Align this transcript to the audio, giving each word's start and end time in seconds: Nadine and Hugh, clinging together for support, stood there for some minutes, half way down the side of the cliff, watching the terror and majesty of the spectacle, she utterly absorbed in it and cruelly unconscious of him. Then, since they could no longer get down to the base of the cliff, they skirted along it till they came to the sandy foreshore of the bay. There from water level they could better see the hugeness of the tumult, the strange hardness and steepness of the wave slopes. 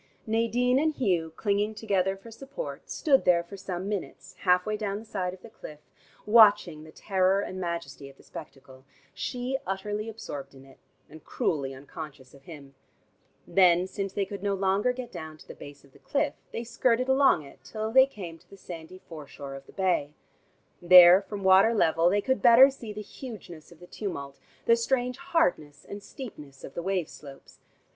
Nadine 0.25 0.79
and 0.79 0.95
Hugh, 0.95 1.31
clinging 1.35 1.75
together 1.75 2.17
for 2.17 2.31
support, 2.31 2.89
stood 2.89 3.23
there 3.23 3.43
for 3.43 3.55
some 3.55 3.87
minutes, 3.87 4.33
half 4.39 4.65
way 4.65 4.75
down 4.75 4.97
the 4.97 5.05
side 5.05 5.31
of 5.31 5.43
the 5.43 5.49
cliff, 5.51 5.79
watching 6.25 6.83
the 6.83 6.91
terror 6.91 7.39
and 7.39 7.61
majesty 7.61 8.09
of 8.09 8.17
the 8.17 8.23
spectacle, 8.23 8.83
she 9.13 9.59
utterly 9.67 10.09
absorbed 10.09 10.55
in 10.55 10.65
it 10.65 10.79
and 11.07 11.23
cruelly 11.23 11.71
unconscious 11.75 12.33
of 12.33 12.45
him. 12.45 12.73
Then, 13.45 13.85
since 13.85 14.11
they 14.11 14.25
could 14.25 14.41
no 14.41 14.55
longer 14.55 14.91
get 14.91 15.11
down 15.11 15.37
to 15.37 15.47
the 15.47 15.53
base 15.53 15.83
of 15.83 15.91
the 15.93 15.99
cliff, 15.99 16.33
they 16.51 16.63
skirted 16.63 17.07
along 17.07 17.43
it 17.43 17.59
till 17.63 17.91
they 17.91 18.07
came 18.07 18.39
to 18.39 18.49
the 18.49 18.57
sandy 18.57 18.97
foreshore 19.07 19.53
of 19.53 19.67
the 19.67 19.71
bay. 19.71 20.15
There 20.81 21.21
from 21.21 21.43
water 21.43 21.75
level 21.75 22.09
they 22.09 22.21
could 22.21 22.41
better 22.41 22.71
see 22.71 22.91
the 22.91 23.01
hugeness 23.03 23.71
of 23.71 23.79
the 23.79 23.85
tumult, 23.85 24.39
the 24.65 24.75
strange 24.75 25.17
hardness 25.19 25.85
and 25.87 26.01
steepness 26.01 26.63
of 26.63 26.73
the 26.73 26.81
wave 26.81 27.07
slopes. 27.07 27.59